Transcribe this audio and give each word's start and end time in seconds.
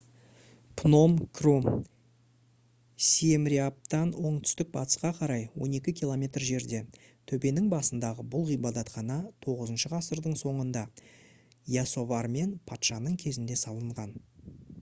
пном-кром 0.79 1.65
сиемреаптан 3.09 4.13
оңтүстік-батысқа 4.29 5.11
қарай 5.17 5.43
12 5.67 5.93
км 5.99 6.25
жерде 6.47 6.79
төбенің 7.31 7.69
басындағы 7.75 8.25
бұл 8.37 8.47
ғибадатхана 8.51 9.17
9 9.51 9.89
ғасырдың 9.97 10.37
соңында 10.43 10.87
ясоварман 11.83 12.57
патшаның 12.73 13.21
кезінде 13.25 13.59
салынған 13.67 14.17